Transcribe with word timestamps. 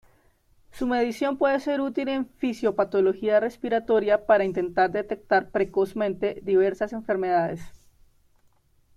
Su 0.71 0.87
medición 0.87 1.37
puede 1.37 1.59
ser 1.59 1.79
útil 1.79 2.07
en 2.09 2.25
fisiopatología 2.25 3.39
respiratoria 3.39 4.25
para 4.25 4.45
intentar 4.45 4.89
detectar 4.91 5.51
precozmente 5.51 6.39
diversas 6.41 6.91
enfermedades. 6.91 7.61